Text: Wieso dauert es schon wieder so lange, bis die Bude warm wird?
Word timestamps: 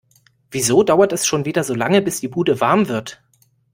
Wieso 0.49 0.81
dauert 0.81 1.13
es 1.13 1.27
schon 1.27 1.45
wieder 1.45 1.63
so 1.63 1.75
lange, 1.75 2.01
bis 2.01 2.21
die 2.21 2.27
Bude 2.27 2.59
warm 2.59 2.87
wird? 2.87 3.21